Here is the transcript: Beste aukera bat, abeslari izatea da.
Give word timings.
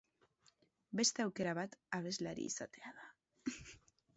Beste 0.99 1.25
aukera 1.25 1.53
bat, 1.59 1.75
abeslari 1.99 2.49
izatea 2.53 2.95
da. 2.99 3.55